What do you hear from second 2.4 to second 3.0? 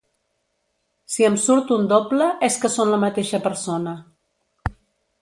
és que són